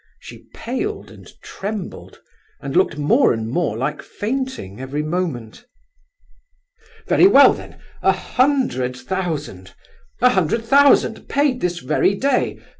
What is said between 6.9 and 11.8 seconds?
"Very well then, a hundred thousand! a hundred thousand! paid this